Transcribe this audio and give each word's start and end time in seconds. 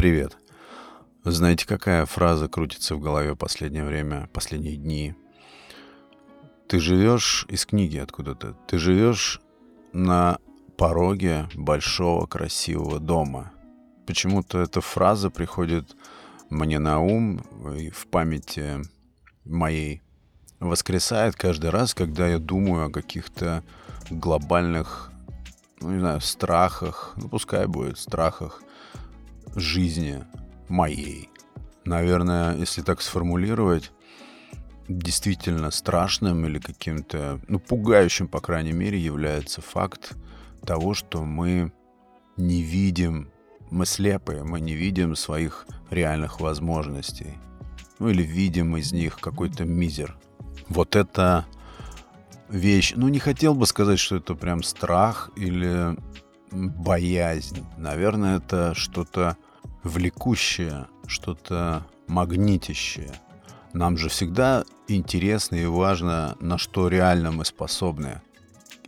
Привет. 0.00 0.38
Знаете, 1.24 1.66
какая 1.66 2.06
фраза 2.06 2.48
крутится 2.48 2.94
в 2.96 3.00
голове 3.00 3.36
последнее 3.36 3.84
время, 3.84 4.30
последние 4.32 4.76
дни? 4.76 5.14
Ты 6.68 6.80
живешь 6.80 7.44
из 7.50 7.66
книги 7.66 7.98
откуда-то. 7.98 8.56
Ты 8.66 8.78
живешь 8.78 9.42
на 9.92 10.38
пороге 10.78 11.50
большого 11.54 12.24
красивого 12.24 12.98
дома. 12.98 13.52
Почему-то 14.06 14.60
эта 14.60 14.80
фраза 14.80 15.28
приходит 15.28 15.94
мне 16.48 16.78
на 16.78 17.00
ум 17.00 17.42
и 17.76 17.90
в 17.90 18.06
памяти 18.06 18.80
моей 19.44 20.00
воскресает 20.60 21.36
каждый 21.36 21.68
раз, 21.68 21.92
когда 21.92 22.26
я 22.26 22.38
думаю 22.38 22.86
о 22.86 22.90
каких-то 22.90 23.62
глобальных, 24.08 25.12
ну, 25.82 25.90
не 25.90 26.00
знаю, 26.00 26.22
страхах, 26.22 27.12
ну, 27.16 27.28
пускай 27.28 27.66
будет, 27.66 27.98
страхах 27.98 28.62
жизни 29.54 30.24
моей. 30.68 31.28
Наверное, 31.84 32.56
если 32.56 32.82
так 32.82 33.00
сформулировать, 33.00 33.92
действительно 34.88 35.70
страшным 35.70 36.44
или 36.46 36.58
каким-то, 36.58 37.40
ну, 37.48 37.58
пугающим, 37.58 38.28
по 38.28 38.40
крайней 38.40 38.72
мере, 38.72 38.98
является 38.98 39.60
факт 39.60 40.16
того, 40.64 40.94
что 40.94 41.24
мы 41.24 41.72
не 42.36 42.62
видим, 42.62 43.30
мы 43.70 43.86
слепые, 43.86 44.42
мы 44.42 44.60
не 44.60 44.74
видим 44.74 45.14
своих 45.14 45.66
реальных 45.90 46.40
возможностей. 46.40 47.38
Ну, 47.98 48.08
или 48.08 48.22
видим 48.22 48.76
из 48.76 48.92
них 48.92 49.18
какой-то 49.20 49.64
мизер. 49.64 50.16
Вот 50.68 50.96
это 50.96 51.46
вещь, 52.48 52.94
ну, 52.96 53.08
не 53.08 53.18
хотел 53.18 53.54
бы 53.54 53.66
сказать, 53.66 53.98
что 53.98 54.16
это 54.16 54.34
прям 54.34 54.62
страх 54.62 55.30
или 55.36 55.96
боязнь. 56.50 57.64
Наверное, 57.76 58.38
это 58.38 58.74
что-то 58.74 59.36
влекущее, 59.82 60.86
что-то 61.06 61.86
магнитящее. 62.06 63.12
Нам 63.72 63.96
же 63.96 64.08
всегда 64.08 64.64
интересно 64.88 65.56
и 65.56 65.66
важно, 65.66 66.36
на 66.40 66.58
что 66.58 66.88
реально 66.88 67.30
мы 67.30 67.44
способны 67.44 68.20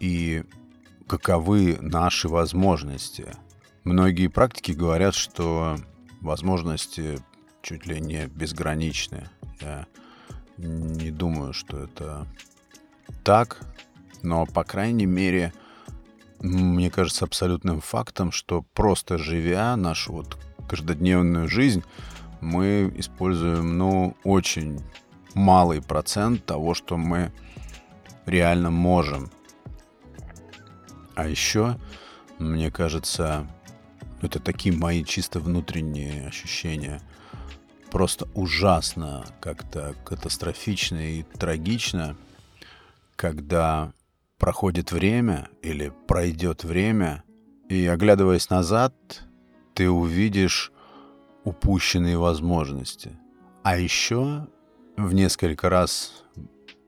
и 0.00 0.44
каковы 1.06 1.78
наши 1.80 2.28
возможности. 2.28 3.28
Многие 3.84 4.26
практики 4.26 4.72
говорят, 4.72 5.14
что 5.14 5.76
возможности 6.20 7.18
чуть 7.62 7.86
ли 7.86 8.00
не 8.00 8.26
безграничны. 8.26 9.28
Я 9.60 9.86
не 10.58 11.10
думаю, 11.10 11.52
что 11.52 11.78
это 11.78 12.26
так, 13.22 13.60
но, 14.22 14.46
по 14.46 14.64
крайней 14.64 15.06
мере, 15.06 15.52
мне 16.42 16.90
кажется 16.90 17.24
абсолютным 17.24 17.80
фактом, 17.80 18.32
что 18.32 18.62
просто 18.74 19.16
живя 19.16 19.76
нашу 19.76 20.12
вот 20.12 20.38
каждодневную 20.68 21.48
жизнь, 21.48 21.84
мы 22.40 22.92
используем, 22.96 23.78
ну, 23.78 24.16
очень 24.24 24.80
малый 25.34 25.80
процент 25.80 26.44
того, 26.44 26.74
что 26.74 26.96
мы 26.96 27.32
реально 28.26 28.70
можем. 28.70 29.30
А 31.14 31.28
еще, 31.28 31.78
мне 32.38 32.70
кажется, 32.70 33.46
это 34.20 34.40
такие 34.40 34.74
мои 34.74 35.04
чисто 35.04 35.38
внутренние 35.40 36.26
ощущения. 36.26 37.00
Просто 37.90 38.26
ужасно, 38.34 39.24
как-то 39.40 39.94
катастрофично 40.04 40.96
и 40.96 41.22
трагично, 41.22 42.16
когда 43.14 43.92
проходит 44.42 44.90
время 44.90 45.50
или 45.62 45.92
пройдет 46.08 46.64
время, 46.64 47.22
и 47.68 47.86
оглядываясь 47.86 48.50
назад, 48.50 48.92
ты 49.72 49.88
увидишь 49.88 50.72
упущенные 51.44 52.18
возможности. 52.18 53.16
А 53.62 53.78
еще 53.78 54.48
в 54.96 55.14
несколько 55.14 55.68
раз 55.68 56.24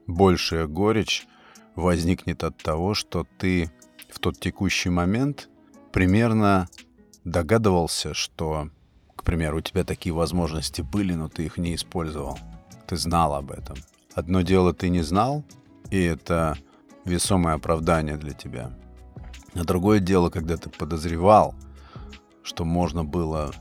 большая 0.08 0.66
горечь 0.66 1.28
возникнет 1.76 2.42
от 2.42 2.56
того, 2.56 2.92
что 2.92 3.24
ты 3.38 3.70
в 4.10 4.18
тот 4.18 4.40
текущий 4.40 4.90
момент 4.90 5.48
примерно 5.92 6.68
догадывался, 7.22 8.14
что, 8.14 8.68
к 9.14 9.22
примеру, 9.22 9.58
у 9.58 9.60
тебя 9.60 9.84
такие 9.84 10.12
возможности 10.12 10.82
были, 10.82 11.14
но 11.14 11.28
ты 11.28 11.44
их 11.44 11.56
не 11.56 11.76
использовал. 11.76 12.36
Ты 12.88 12.96
знал 12.96 13.32
об 13.32 13.52
этом. 13.52 13.76
Одно 14.12 14.42
дело 14.42 14.74
ты 14.74 14.88
не 14.88 15.02
знал, 15.02 15.44
и 15.92 16.02
это 16.02 16.58
весомое 17.04 17.54
оправдание 17.54 18.16
для 18.16 18.32
тебя. 18.32 18.72
А 19.54 19.64
другое 19.64 20.00
дело, 20.00 20.30
когда 20.30 20.56
ты 20.56 20.68
подозревал, 20.68 21.54
что 22.42 22.64
можно 22.64 23.04
было, 23.04 23.52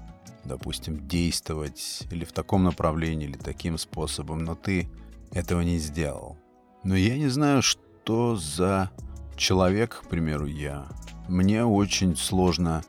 допустим, 0.44 1.08
действовать 1.08 2.04
или 2.12 2.26
в 2.26 2.34
таком 2.34 2.64
направлении, 2.64 3.28
или 3.28 3.38
таким 3.38 3.78
способом, 3.78 4.44
но 4.44 4.56
ты 4.56 4.90
этого 5.32 5.62
не 5.62 5.78
сделал. 5.78 6.38
Но 6.84 6.96
я 6.96 7.18
не 7.18 7.28
знаю, 7.28 7.62
что 7.62 8.36
за 8.36 8.92
человек, 9.36 10.02
к 10.04 10.10
примеру, 10.10 10.46
я. 10.46 10.86
Мне 11.28 11.66
очень 11.66 12.16
сложно, 12.16 12.84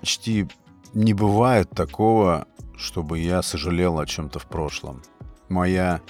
почти 0.00 0.48
не 0.94 1.14
бывает 1.14 1.70
такого, 1.70 2.46
чтобы 2.76 3.18
я 3.18 3.42
сожалел 3.42 3.98
о 3.98 4.06
чем-то 4.06 4.38
в 4.38 4.46
прошлом. 4.46 5.02
Моя 5.48 6.00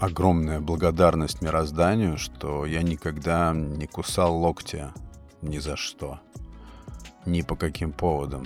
огромная 0.00 0.60
благодарность 0.60 1.42
мирозданию, 1.42 2.18
что 2.18 2.66
я 2.66 2.82
никогда 2.82 3.52
не 3.54 3.86
кусал 3.86 4.36
локтя 4.36 4.92
ни 5.42 5.58
за 5.58 5.76
что 5.76 6.20
ни 7.26 7.42
по 7.42 7.56
каким 7.56 7.92
поводам. 7.92 8.44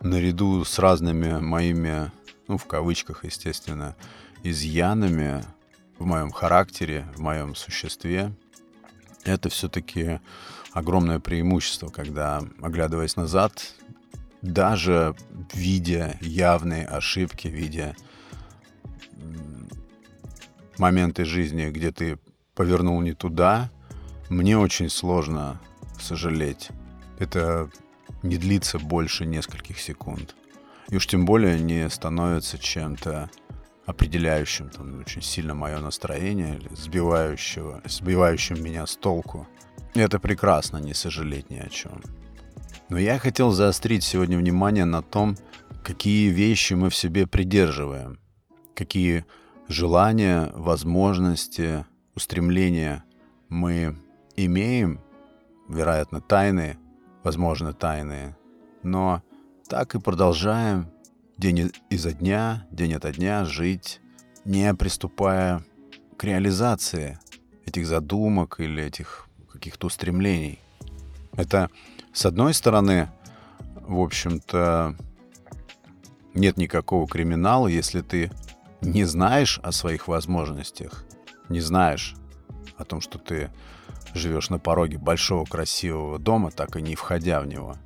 Наряду 0.00 0.64
с 0.64 0.78
разными 0.78 1.38
моими, 1.40 2.10
ну, 2.48 2.56
в 2.56 2.64
кавычках, 2.66 3.24
естественно, 3.24 3.96
изъянами 4.42 5.44
в 5.98 6.06
моем 6.06 6.30
характере, 6.30 7.06
в 7.16 7.20
моем 7.20 7.54
существе, 7.54 8.32
это 9.24 9.50
все-таки 9.50 10.20
огромное 10.72 11.18
преимущество, 11.18 11.88
когда, 11.88 12.40
оглядываясь 12.62 13.16
назад, 13.16 13.74
даже 14.40 15.14
видя 15.52 16.16
явные 16.22 16.86
ошибки, 16.86 17.48
видя 17.48 17.94
моменты 20.80 21.24
жизни, 21.24 21.70
где 21.70 21.92
ты 21.92 22.18
повернул 22.54 23.00
не 23.00 23.12
туда, 23.12 23.70
мне 24.28 24.58
очень 24.58 24.88
сложно 24.88 25.60
сожалеть. 26.00 26.70
Это 27.18 27.70
не 28.22 28.36
длится 28.36 28.78
больше 28.78 29.26
нескольких 29.26 29.78
секунд. 29.78 30.34
И 30.88 30.96
уж 30.96 31.06
тем 31.06 31.24
более 31.24 31.60
не 31.60 31.88
становится 31.90 32.58
чем-то 32.58 33.30
определяющим 33.86 34.70
там, 34.70 35.00
очень 35.00 35.22
сильно 35.22 35.54
мое 35.54 35.78
настроение 35.80 36.56
или 36.56 36.68
сбивающего, 36.74 37.82
сбивающим 37.84 38.62
меня 38.62 38.86
с 38.86 38.96
толку. 38.96 39.46
И 39.94 40.00
это 40.00 40.18
прекрасно, 40.18 40.78
не 40.78 40.94
сожалеть 40.94 41.50
ни 41.50 41.58
о 41.58 41.68
чем. 41.68 42.00
Но 42.88 42.98
я 42.98 43.18
хотел 43.18 43.50
заострить 43.50 44.02
сегодня 44.02 44.38
внимание 44.38 44.84
на 44.84 45.02
том, 45.02 45.36
какие 45.84 46.30
вещи 46.30 46.74
мы 46.74 46.88
в 46.90 46.96
себе 46.96 47.26
придерживаем, 47.26 48.18
какие 48.74 49.24
желания, 49.70 50.50
возможности, 50.54 51.86
устремления 52.16 53.04
мы 53.48 53.96
имеем, 54.36 55.00
вероятно, 55.68 56.20
тайные, 56.20 56.76
возможно, 57.22 57.72
тайные. 57.72 58.36
Но 58.82 59.22
так 59.68 59.94
и 59.94 60.00
продолжаем 60.00 60.90
день 61.36 61.70
изо 61.88 62.12
дня, 62.12 62.66
день 62.72 62.94
ото 62.94 63.12
дня 63.12 63.44
жить, 63.44 64.00
не 64.44 64.74
приступая 64.74 65.62
к 66.16 66.24
реализации 66.24 67.18
этих 67.64 67.86
задумок 67.86 68.58
или 68.58 68.82
этих 68.82 69.28
каких-то 69.52 69.86
устремлений. 69.86 70.58
Это, 71.36 71.70
с 72.12 72.26
одной 72.26 72.54
стороны, 72.54 73.08
в 73.82 74.00
общем-то, 74.00 74.96
нет 76.34 76.56
никакого 76.56 77.06
криминала, 77.06 77.68
если 77.68 78.00
ты 78.00 78.32
не 78.80 79.04
знаешь 79.04 79.60
о 79.62 79.72
своих 79.72 80.08
возможностях, 80.08 81.04
не 81.48 81.60
знаешь 81.60 82.14
о 82.76 82.84
том, 82.84 83.00
что 83.00 83.18
ты 83.18 83.50
живешь 84.14 84.50
на 84.50 84.58
пороге 84.58 84.98
большого 84.98 85.44
красивого 85.44 86.18
дома, 86.18 86.50
так 86.50 86.76
и 86.76 86.82
не 86.82 86.94
входя 86.94 87.40
в 87.40 87.46
него. 87.46 87.76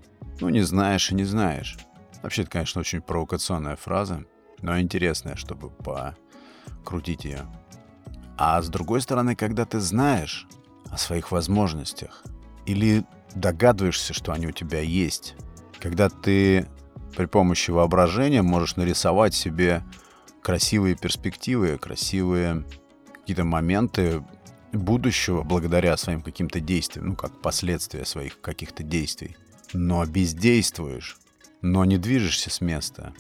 Ну, 0.41 0.49
не 0.49 0.63
знаешь 0.63 1.11
и 1.11 1.15
не 1.15 1.25
знаешь. 1.25 1.77
Вообще, 2.23 2.43
это, 2.43 2.53
конечно, 2.53 2.81
очень 2.81 3.03
провокационная 3.03 3.77
фраза, 3.77 4.25
но 4.63 4.81
интересная, 4.81 5.37
чтобы 5.37 5.71
покрутить 5.71 7.25
ее. 7.25 7.47
А 8.37 8.61
с 8.61 8.69
другой 8.69 9.01
стороны, 9.01 9.37
когда 9.37 9.65
ты 9.65 9.81
знаешь 9.81 10.49
о 10.91 10.97
своих 10.97 11.31
возможностях 11.31 12.23
или 12.67 13.05
догадываешься, 13.35 14.15
что 14.15 14.33
они 14.33 14.47
у 14.47 14.53
тебя 14.53 14.81
есть, 14.81 15.35
когда 15.81 16.09
ты 16.09 16.67
при 17.17 17.27
помощи 17.27 17.71
воображения 17.71 18.43
можешь 18.43 18.77
нарисовать 18.77 19.35
себе 19.35 19.85
красивые 20.45 20.95
перспективы, 20.95 21.79
красивые 21.79 22.65
какие-то 23.15 23.45
моменты, 23.45 24.23
будущего 24.73 25.43
благодаря 25.43 25.97
своим 25.97 26.21
каким-то 26.21 26.61
действиям, 26.61 27.09
ну, 27.09 27.17
как 27.17 27.41
последствия 27.41 28.05
своих 28.05 28.41
каких-то 28.43 28.83
действий. 28.83 29.37
Но 29.73 30.05
бездействуешь, 30.05 31.17
но 31.63 31.87
не 31.87 31.97
движешься 31.97 32.51
с 32.51 32.61
места, 32.61 33.15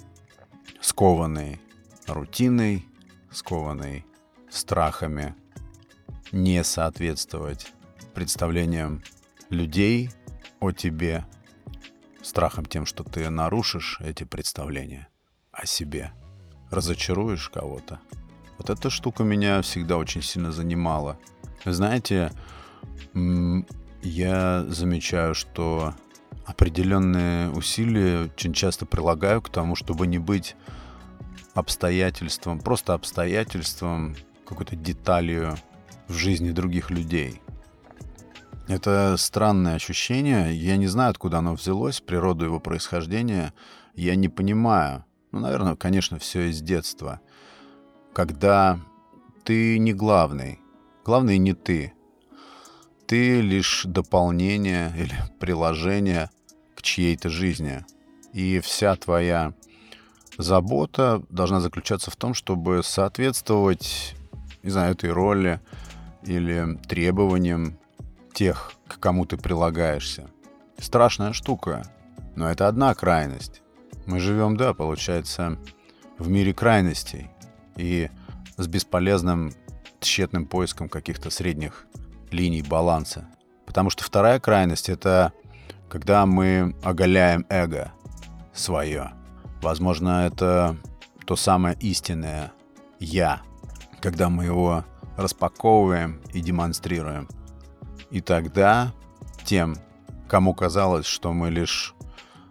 скованный 0.83 1.61
рутиной, 2.07 2.87
скованный 3.33 4.05
страхами 4.51 5.35
не 6.31 6.63
соответствовать 6.63 7.73
представлениям 8.13 9.03
людей 9.49 10.11
о 10.61 10.73
тебе, 10.73 11.25
страхом 12.23 12.67
тем, 12.67 12.85
что 12.85 13.03
ты 13.03 13.31
нарушишь 13.31 13.99
эти 14.01 14.25
представления 14.25 15.09
о 15.53 15.65
себе, 15.65 16.13
разочаруешь 16.71 17.49
кого-то. 17.49 18.01
Вот 18.59 18.71
эта 18.71 18.91
штука 18.91 19.25
меня 19.25 19.63
всегда 19.63 19.97
очень 19.97 20.23
сильно 20.23 20.53
занимала. 20.53 21.19
Знаете, 21.65 22.33
я 24.03 24.65
замечаю, 24.69 25.35
что 25.35 25.95
определенные 26.45 27.51
усилия 27.51 28.25
очень 28.25 28.53
часто 28.53 28.87
прилагаю 28.87 29.41
к 29.43 29.49
тому, 29.49 29.77
чтобы 29.77 30.07
не 30.07 30.19
быть 30.19 30.57
обстоятельством, 31.55 32.61
просто 32.61 32.95
обстоятельством, 32.95 34.17
какой-то 34.47 34.77
деталью 34.77 35.57
в 36.09 36.15
жизни 36.15 36.51
других 36.51 36.91
людей. 36.91 37.41
Это 38.69 39.17
странное 39.19 39.75
ощущение. 39.75 40.55
Я 40.55 40.77
не 40.77 40.87
знаю, 40.87 41.11
откуда 41.11 41.39
оно 41.39 41.55
взялось, 41.55 42.01
природу 42.01 42.47
его 42.47 42.61
происхождения. 42.61 43.53
Я 43.95 44.17
не 44.17 44.29
понимаю. 44.29 45.05
Ну, 45.35 45.41
наверное, 45.41 45.75
конечно, 45.75 46.21
все 46.21 46.49
из 46.49 46.63
детства. 46.63 47.21
Когда 48.13 48.79
ты 49.43 49.81
не 49.81 49.93
главный. 49.93 50.61
Главный 51.05 51.39
не 51.39 51.55
ты. 51.55 51.93
Ты 53.09 53.41
лишь 53.41 53.83
дополнение 53.85 54.93
или 54.97 55.17
приложение 55.41 56.31
к 56.77 56.83
чьей-то 56.83 57.31
жизни. 57.31 57.85
И 58.33 58.61
вся 58.61 58.95
твоя 58.95 59.55
забота 60.39 61.21
должна 61.31 61.59
заключаться 61.59 62.13
в 62.13 62.17
том, 62.17 62.33
чтобы 62.33 62.83
соответствовать, 62.85 64.15
не 64.63 64.71
знаю, 64.71 64.93
этой 64.93 65.11
роли 65.11 65.61
или 66.23 66.79
требованиям 66.87 67.77
тех, 68.33 68.71
к 68.87 69.01
кому 69.01 69.27
ты 69.27 69.37
прилагаешься. 69.37 70.31
Страшная 70.79 71.33
штука, 71.33 71.83
но 72.37 72.49
это 72.49 72.69
одна 72.69 72.95
крайность. 72.95 73.64
Мы 74.07 74.21
живем, 74.21 74.57
да, 74.57 74.75
получается, 74.75 75.59
в 76.19 76.29
мире 76.29 76.53
крайностей 76.53 77.31
и 77.77 78.11
с 78.57 78.67
бесполезным 78.67 79.53
тщетным 80.01 80.47
поиском 80.47 80.89
каких-то 80.89 81.31
средних 81.31 81.87
линий 82.31 82.63
баланса. 82.63 83.29
Потому 83.67 83.91
что 83.91 84.05
вторая 84.05 84.39
крайность— 84.41 84.89
это 84.91 85.33
когда 85.89 86.27
мы 86.27 86.75
оголяем 86.83 87.47
эго 87.49 87.93
свое. 88.53 89.13
Возможно, 89.63 90.27
это 90.27 90.77
то 91.25 91.37
самое 91.37 91.77
истинное 91.81 92.53
«я», 92.99 93.43
когда 94.01 94.29
мы 94.29 94.45
его 94.45 94.85
распаковываем 95.17 96.21
и 96.33 96.41
демонстрируем— 96.41 97.29
и 98.15 98.21
тогда 98.21 98.93
тем, 99.45 99.75
кому 100.29 100.55
казалось, 100.55 101.05
что 101.05 101.33
мы 101.33 101.51
лишь 101.51 101.97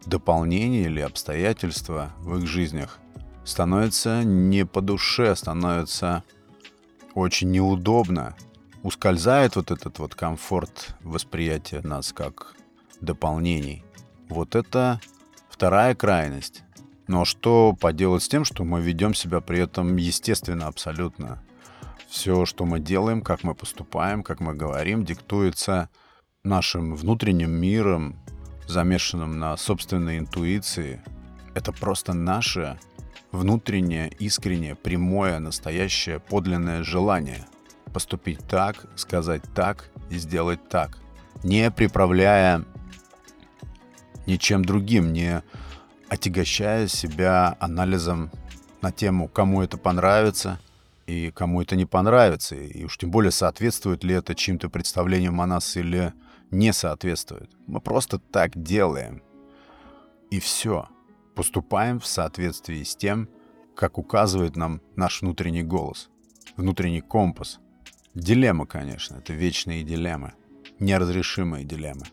дополнение 0.05 0.83
или 0.83 0.99
обстоятельства 0.99 2.13
в 2.19 2.37
их 2.37 2.47
жизнях, 2.47 2.99
становится 3.43 4.23
не 4.23 4.65
по 4.65 4.81
душе, 4.81 5.35
становится 5.35 6.23
очень 7.13 7.51
неудобно. 7.51 8.35
Ускользает 8.83 9.55
вот 9.55 9.71
этот 9.71 9.99
вот 9.99 10.15
комфорт 10.15 10.95
восприятия 11.01 11.81
нас 11.81 12.11
как 12.11 12.55
дополнений. 12.99 13.83
Вот 14.29 14.55
это 14.55 14.99
вторая 15.49 15.95
крайность. 15.95 16.63
Но 17.07 17.25
что 17.25 17.75
поделать 17.79 18.23
с 18.23 18.27
тем, 18.27 18.45
что 18.45 18.63
мы 18.63 18.81
ведем 18.81 19.13
себя 19.13 19.41
при 19.41 19.59
этом 19.59 19.97
естественно 19.97 20.67
абсолютно? 20.67 21.43
Все, 22.07 22.45
что 22.45 22.65
мы 22.65 22.79
делаем, 22.79 23.21
как 23.21 23.43
мы 23.43 23.55
поступаем, 23.55 24.23
как 24.23 24.39
мы 24.39 24.53
говорим, 24.53 25.03
диктуется 25.03 25.89
нашим 26.43 26.95
внутренним 26.95 27.51
миром, 27.51 28.19
замешанным 28.67 29.39
на 29.39 29.57
собственной 29.57 30.19
интуиции. 30.19 31.01
Это 31.53 31.71
просто 31.71 32.13
наше 32.13 32.79
внутреннее, 33.31 34.09
искреннее, 34.19 34.75
прямое, 34.75 35.39
настоящее, 35.39 36.19
подлинное 36.19 36.83
желание 36.83 37.45
поступить 37.93 38.39
так, 38.47 38.85
сказать 38.95 39.43
так 39.53 39.89
и 40.09 40.17
сделать 40.17 40.67
так, 40.67 40.97
не 41.43 41.69
приправляя 41.69 42.65
ничем 44.25 44.65
другим, 44.65 45.13
не 45.13 45.43
отягощая 46.09 46.87
себя 46.87 47.55
анализом 47.59 48.31
на 48.81 48.91
тему, 48.91 49.27
кому 49.27 49.61
это 49.61 49.77
понравится– 49.77 50.59
и 51.07 51.31
кому 51.31 51.61
это 51.61 51.75
не 51.75 51.85
понравится, 51.85 52.55
и 52.55 52.83
уж 52.85 52.97
тем 52.97 53.11
более 53.11 53.31
соответствует 53.31 54.03
ли 54.03 54.15
это 54.15 54.35
чьим-то 54.35 54.69
представлениям 54.69 55.41
о 55.41 55.47
нас 55.47 55.75
или 55.75 56.13
не 56.53 56.71
соответствует. 56.71 57.49
Мы 57.67 57.81
просто 57.81 58.19
так 58.19 58.61
делаем. 58.61 59.21
И 60.29 60.39
все. 60.39 60.87
Поступаем 61.35 61.99
в 61.99 62.05
соответствии 62.05 62.83
с 62.83 62.95
тем, 62.95 63.27
как 63.75 63.97
указывает 63.97 64.55
нам 64.55 64.81
наш 64.95 65.21
внутренний 65.21 65.63
голос, 65.63 66.09
внутренний 66.55 67.01
компас. 67.01 67.59
Дилемма, 68.13 68.67
конечно, 68.67 69.17
это 69.17 69.33
вечные 69.33 69.83
дилеммы, 69.83 70.33
неразрешимые 70.79 71.65
дилеммы. 71.65 72.05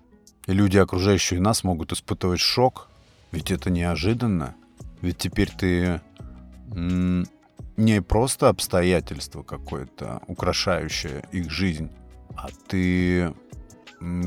И 0.46 0.52
люди, 0.52 0.78
окружающие 0.78 1.38
нас, 1.38 1.62
могут 1.62 1.92
испытывать 1.92 2.40
шок, 2.40 2.88
ведь 3.30 3.50
это 3.50 3.70
неожиданно. 3.70 4.56
Ведь 5.02 5.18
теперь 5.18 5.50
ты 5.50 6.00
не 7.76 8.02
просто 8.02 8.48
обстоятельство 8.48 9.42
какое-то, 9.42 10.22
украшающее 10.26 11.24
их 11.32 11.50
жизнь, 11.50 11.90
а 12.36 12.48
ты 12.68 13.34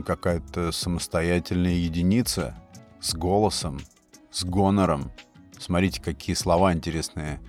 какая-то 0.05 0.71
самостоятельная 0.71 1.73
единица 1.73 2.55
с 2.99 3.13
голосом, 3.13 3.79
с 4.31 4.43
гонором. 4.43 5.11
Смотрите, 5.59 6.01
какие 6.01 6.35
слова 6.35 6.73
интересные 6.73 7.39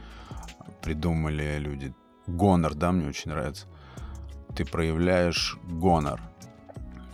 придумали 0.83 1.59
люди. 1.59 1.95
Гонор, 2.27 2.75
да, 2.75 2.93
мне 2.93 3.09
очень 3.09 3.31
нравится. 3.31 3.67
Ты 4.55 4.65
проявляешь 4.65 5.59
гонор. 5.65 6.21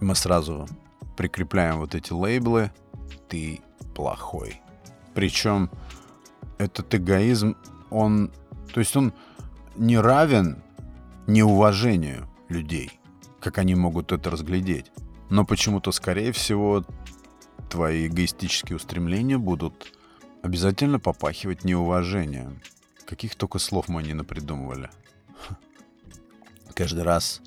Мы 0.00 0.14
сразу 0.14 0.68
прикрепляем 1.16 1.78
вот 1.78 1.94
эти 1.94 2.12
лейблы. 2.12 2.70
Ты 3.28 3.60
плохой. 3.94 4.60
Причем 5.14 5.70
этот 6.58 6.94
эгоизм, 6.94 7.56
он 7.90 8.30
то 8.72 8.80
есть 8.80 8.96
он 8.96 9.12
не 9.76 9.98
равен 9.98 10.62
неуважению 11.26 12.28
людей, 12.48 12.99
как 13.40 13.58
они 13.58 13.74
могут 13.74 14.12
это 14.12 14.30
разглядеть. 14.30 14.92
Но 15.30 15.44
почему-то, 15.44 15.92
скорее 15.92 16.32
всего, 16.32 16.84
твои 17.68 18.08
эгоистические 18.08 18.76
устремления 18.76 19.38
будут 19.38 19.92
обязательно 20.42 20.98
попахивать 20.98 21.64
неуважением. 21.64 22.60
Каких 23.06 23.34
только 23.34 23.58
слов 23.58 23.88
мы 23.88 24.02
не 24.02 24.14
напридумывали. 24.14 24.90
Каждый 26.74 27.04
раз 27.04 27.40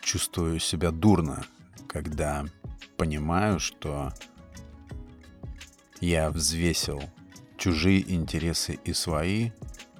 чувствую 0.00 0.58
себя 0.60 0.90
дурно, 0.90 1.44
когда 1.88 2.44
понимаю, 2.96 3.60
что 3.60 4.12
я 6.00 6.30
взвесил 6.30 7.02
чужие 7.56 8.10
интересы 8.12 8.78
и 8.84 8.92
свои 8.92 9.50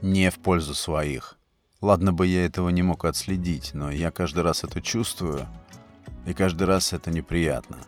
не 0.00 0.30
в 0.30 0.38
пользу 0.38 0.74
своих. 0.74 1.39
Ладно 1.80 2.12
бы 2.12 2.26
я 2.26 2.44
этого 2.44 2.68
не 2.68 2.82
мог 2.82 3.06
отследить, 3.06 3.70
но 3.72 3.90
я 3.90 4.10
каждый 4.10 4.42
раз 4.42 4.64
это 4.64 4.82
чувствую, 4.82 5.46
и 6.26 6.34
каждый 6.34 6.64
раз 6.64 6.92
это 6.92 7.10
неприятно. 7.10 7.78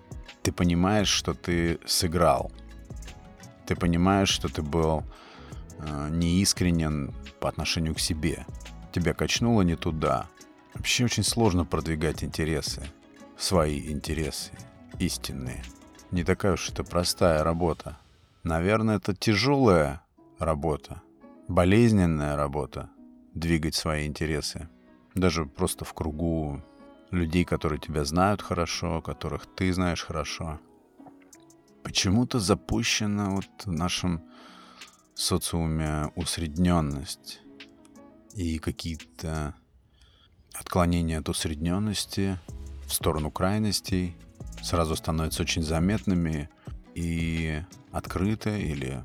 Ты 0.43 0.51
понимаешь, 0.51 1.09
что 1.09 1.35
ты 1.35 1.79
сыграл. 1.87 2.51
Ты 3.67 3.77
понимаешь, 3.77 4.31
что 4.31 4.49
ты 4.49 4.63
был 4.63 5.05
э, 5.79 6.09
неискренен 6.11 7.15
по 7.39 7.49
отношению 7.49 7.95
к 7.95 8.01
себе. 8.01 8.47
Тебя 8.93 9.13
качнуло 9.13 9.63
не 9.63 9.77
туда. 9.77 10.27
Вообще 10.75 11.05
очень 11.05 11.23
сложно 11.23 11.65
продвигать 11.67 12.25
интересы. 12.25 12.83
Свои 13.37 13.93
интересы. 13.93 14.53
Истинные. 14.99 15.63
Не 16.11 16.25
такая 16.25 16.55
уж 16.55 16.71
это 16.71 16.83
простая 16.83 17.45
работа. 17.45 17.99
Наверное, 18.43 18.97
это 18.97 19.15
тяжелая 19.15 20.03
работа 20.39 21.03
болезненная 21.49 22.37
работа 22.37 22.89
двигать 23.35 23.75
свои 23.75 24.07
интересы. 24.07 24.69
Даже 25.15 25.47
просто 25.47 25.85
в 25.85 25.95
кругу 25.95 26.62
людей, 27.11 27.45
которые 27.45 27.79
тебя 27.79 28.05
знают 28.05 28.43
хорошо, 28.43 29.03
которых 29.03 29.47
ты 29.47 29.73
знаешь 29.73 30.05
хорошо. 30.05 30.61
Почему-то 31.83 32.39
запущена 32.39 33.31
вот 33.31 33.47
в 33.65 33.73
нашем 33.73 34.23
социуме 35.15 36.11
усредненность 36.17 37.41
и 38.35 38.59
какие-то 38.59 39.55
отклонения 40.55 41.19
от 41.19 41.29
усредненности 41.29 42.39
в 42.87 42.93
сторону 42.93 43.31
крайностей 43.31 44.17
сразу 44.62 44.97
становятся 44.97 45.43
очень 45.43 45.62
заметными 45.62 46.49
и 46.95 47.62
открыто 47.91 48.51
или 48.51 49.03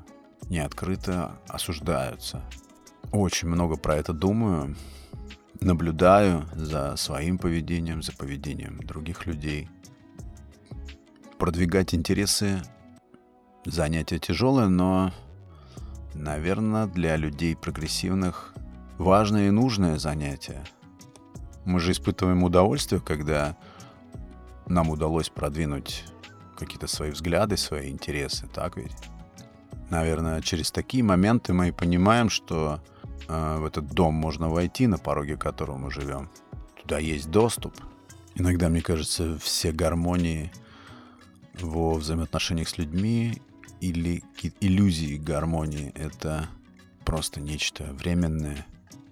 не 0.48 0.60
открыто 0.60 1.38
осуждаются. 1.48 2.42
Очень 3.12 3.48
много 3.48 3.76
про 3.76 3.96
это 3.96 4.12
думаю, 4.12 4.76
наблюдаю 5.60 6.46
за 6.54 6.94
своим 6.96 7.38
поведением, 7.38 8.02
за 8.02 8.12
поведением 8.12 8.78
других 8.78 9.26
людей. 9.26 9.68
Продвигать 11.38 11.94
интересы– 11.94 12.62
занятие 13.64 14.18
тяжелое, 14.18 14.68
но, 14.68 15.12
наверное, 16.14 16.86
для 16.86 17.16
людей 17.16 17.56
прогрессивных 17.56 18.54
важное 18.98 19.48
и 19.48 19.50
нужное 19.50 19.98
занятие. 19.98 20.62
Мы 21.64 21.80
же 21.80 21.92
испытываем 21.92 22.42
удовольствие, 22.42 23.00
когда 23.00 23.56
нам 24.66 24.90
удалось 24.90 25.30
продвинуть 25.30 26.04
какие-то 26.58 26.86
свои 26.88 27.10
взгляды, 27.10 27.56
свои 27.56 27.90
интересы, 27.90 28.48
так 28.52 28.76
ведь? 28.76 28.96
Наверное, 29.90 30.42
через 30.42 30.70
такие 30.70 31.02
моменты 31.02 31.54
мы 31.54 31.68
и 31.68 31.72
понимаем, 31.72 32.28
что 32.28 32.80
в 33.26 33.64
этот 33.64 33.86
дом 33.88 34.14
можно 34.14 34.48
войти, 34.48 34.86
на 34.86 34.98
пороге 34.98 35.36
которого 35.36 35.76
мы 35.76 35.90
живем. 35.90 36.30
Туда 36.80 36.98
есть 36.98 37.30
доступ. 37.30 37.74
Иногда, 38.34 38.68
мне 38.68 38.82
кажется, 38.82 39.38
все 39.38 39.72
гармонии 39.72 40.52
во 41.60 41.94
взаимоотношениях 41.94 42.68
с 42.68 42.78
людьми 42.78 43.42
или 43.80 44.22
иллюзии 44.60 45.16
гармонии— 45.16 45.92
это 45.94 46.48
просто 47.04 47.40
нечто 47.40 47.84
временное. 47.94 48.66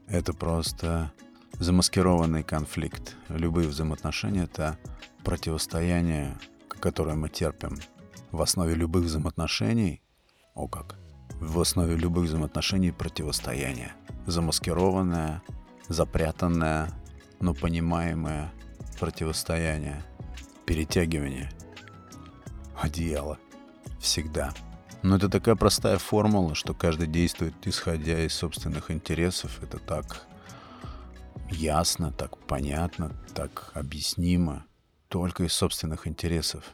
Это 0.07 0.33
просто 0.33 1.13
замаскированный 1.59 2.43
конфликт. 2.43 3.17
Любые 3.29 3.69
взаимоотношения— 3.69 4.45
это 4.45 4.79
противостояние, 5.25 6.37
которое 6.69 7.17
мы 7.17 7.29
терпим. 7.29 7.79
В 8.31 8.41
основе 8.43 8.75
любых 8.75 9.05
взаимоотношений, 9.05 10.03
о 10.55 10.69
как, 10.69 10.97
в 11.41 11.61
основе 11.61 11.97
любых 11.97 12.25
взаимоотношений 12.25 12.93
противостояние. 12.93 13.93
Замаскированное, 14.27 15.43
запрятанное, 15.89 16.91
но 17.41 17.55
понимаемое 17.55 18.53
противостояние. 18.99 20.03
Перетягивание. 20.65 21.51
Одеяло. 22.81 23.39
Всегда. 24.01 24.53
Но 25.03 25.17
это 25.17 25.29
такая 25.29 25.55
простая 25.55 25.99
формула, 25.99 26.55
что 26.55 26.75
каждый 26.75 27.07
действует 27.07 27.55
исходя 27.67 28.25
из 28.25 28.35
собственных 28.35 28.91
интересов. 28.91 29.63
Это 29.63 29.79
так 29.79 30.27
ясно, 31.51 32.13
так 32.13 32.37
понятно, 32.47 33.13
так 33.35 33.71
объяснимо, 33.75 34.67
только 35.09 35.45
из 35.45 35.53
собственных 35.53 36.07
интересов. 36.07 36.65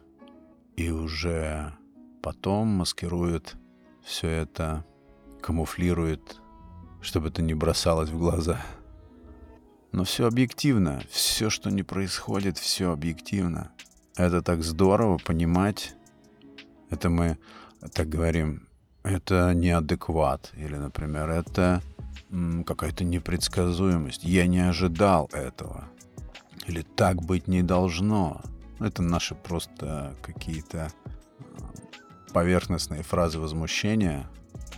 И 0.76 0.90
уже 0.90 1.75
потом 2.23 2.69
маскирует 2.69 3.57
все 4.04 4.28
это, 4.28 4.85
камуфлирует, 5.40 6.40
чтобы 7.00 7.28
это 7.28 7.42
не 7.42 7.54
бросалось 7.54 8.11
в 8.11 8.18
глаза. 8.18 8.61
Но 9.92 10.04
все 10.04 10.26
объективно, 10.26 11.02
все, 11.11 11.50
что 11.50 11.71
не 11.71 11.82
происходит, 11.82 12.59
все 12.59 12.92
объективно. 12.92 13.73
Это 14.16 14.42
так 14.42 14.62
здорово 14.62 15.18
понимать. 15.18 15.94
Это 16.90 17.11
мы 17.11 17.38
так 17.92 18.09
говорим, 18.09 18.68
это 19.02 19.52
неадекват. 19.54 20.52
Или, 20.56 20.76
например, 20.76 21.28
это 21.30 21.82
какая-то 22.66 23.04
непредсказуемость. 23.04 24.25
Я 24.25 24.47
не 24.47 24.61
ожидал 24.61 25.28
этого. 25.32 25.85
Или 26.66 26.82
так 26.82 27.23
быть 27.23 27.49
не 27.49 27.62
должно. 27.62 28.40
Это 28.80 29.02
наши 29.02 29.35
просто 29.35 30.16
какие-то 30.23 30.90
поверхностные 32.32 33.02
фразы 33.02 33.38
возмущения, 33.38 34.28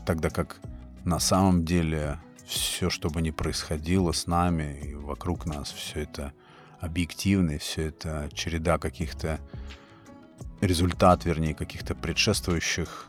тогда 0.07 0.31
как 0.31 0.61
на 1.05 1.19
самом 1.19 1.65
деле 1.65 2.21
все, 2.47 2.91
что 2.91 3.09
бы 3.11 3.23
ни 3.23 3.31
происходило 3.31 4.13
с 4.13 4.27
нами 4.27 4.81
и 4.83 4.95
вокруг 4.95 5.47
нас, 5.47 5.71
все 5.71 6.01
это 6.01 6.33
объективно, 6.81 7.53
и 7.53 7.59
все 7.59 7.89
это 7.89 8.29
череда 8.33 8.79
каких-то 8.79 9.41
результат, 10.61 11.25
вернее, 11.25 11.55
каких-то 11.55 11.95
предшествующих 11.95 13.07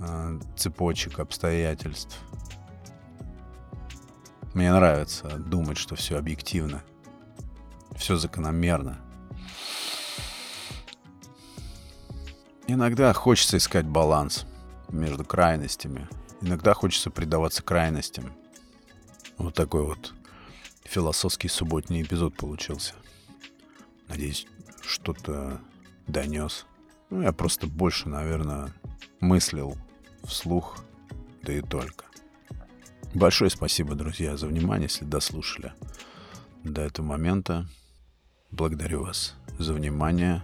э, 0.00 0.40
цепочек 0.56 1.20
обстоятельств. 1.20 2.18
Мне 4.54 4.72
нравится 4.72 5.28
думать, 5.36 5.76
что 5.76 5.96
все 5.96 6.18
объективно, 6.18 6.82
все 7.96 8.16
закономерно. 8.16 8.98
Иногда 12.68 13.12
хочется 13.12 13.58
искать 13.58 13.86
баланс 13.86 14.44
между 14.88 15.24
крайностями. 15.24 16.08
Иногда 16.40 16.74
хочется 16.74 17.10
предаваться 17.10 17.62
крайностям. 17.62 18.32
Вот 19.38 19.54
такой 19.54 19.84
вот 19.84 20.14
философский 20.84 21.48
субботний 21.48 22.02
эпизод 22.02 22.36
получился. 22.36 22.94
Надеюсь, 24.08 24.46
что-то 24.82 25.60
донес. 26.08 26.66
Ну, 27.10 27.22
я 27.22 27.32
просто 27.32 27.68
больше, 27.68 28.08
наверное, 28.08 28.72
мыслил 29.20 29.76
вслух, 30.24 30.78
да 31.42 31.52
и 31.52 31.60
только. 31.60 32.04
Большое 33.14 33.50
спасибо, 33.50 33.94
друзья, 33.94 34.36
за 34.36 34.46
внимание, 34.46 34.88
если 34.88 35.04
дослушали 35.04 35.72
до 36.64 36.82
этого 36.82 37.06
момента. 37.06 37.68
Благодарю 38.50 39.04
вас 39.04 39.34
за 39.58 39.72
внимание. 39.72 40.42